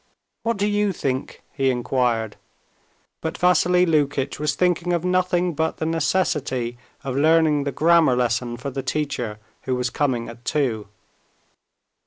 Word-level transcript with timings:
"What 0.41 0.57
do 0.57 0.65
you 0.65 0.91
think?" 0.93 1.43
he 1.53 1.69
inquired. 1.69 2.35
But 3.21 3.37
Vassily 3.37 3.85
Lukitch 3.85 4.39
was 4.39 4.55
thinking 4.55 4.93
of 4.93 5.05
nothing 5.05 5.53
but 5.53 5.77
the 5.77 5.85
necessity 5.85 6.75
of 7.03 7.15
learning 7.15 7.65
the 7.65 7.71
grammar 7.71 8.15
lesson 8.15 8.57
for 8.57 8.71
the 8.71 8.81
teacher, 8.81 9.37
who 9.65 9.75
was 9.75 9.91
coming 9.91 10.27
at 10.27 10.43
two. 10.43 10.87